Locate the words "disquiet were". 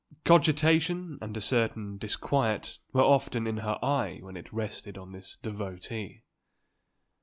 1.99-3.03